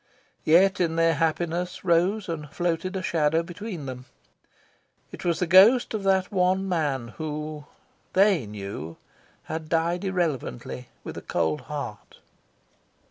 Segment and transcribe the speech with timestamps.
[0.45, 4.05] Yet, in their happiness, rose and floated a shadow between them.
[5.11, 7.65] It was the ghost of that one man who
[8.13, 8.97] THEY knew
[9.43, 12.17] had died irrelevantly, with a cold heart.